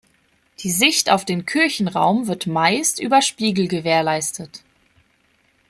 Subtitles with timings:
[0.61, 4.63] Die Sicht auf den Kirchenraum wird meist über Spiegel gewährleistet.